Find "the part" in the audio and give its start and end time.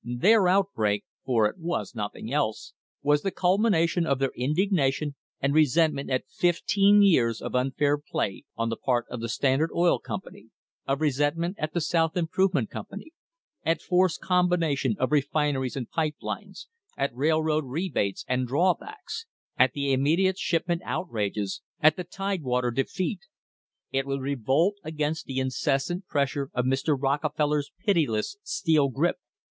8.69-9.05